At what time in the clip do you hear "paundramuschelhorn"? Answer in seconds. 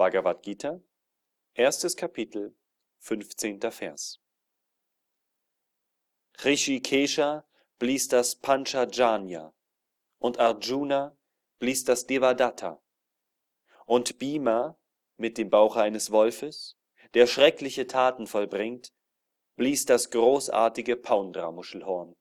20.96-22.16